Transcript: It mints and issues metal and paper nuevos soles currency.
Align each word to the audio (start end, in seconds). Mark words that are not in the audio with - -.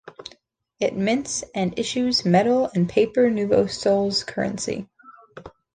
It 0.79 0.95
mints 0.97 1.43
and 1.53 1.77
issues 1.77 2.25
metal 2.25 2.71
and 2.73 2.89
paper 2.89 3.29
nuevos 3.29 3.73
soles 3.77 4.23
currency. 4.25 4.87